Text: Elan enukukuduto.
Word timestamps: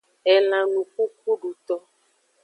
Elan 0.35 0.65
enukukuduto. 0.67 1.75